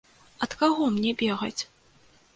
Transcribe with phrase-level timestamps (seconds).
[0.45, 1.61] Ад каго мне бегаць?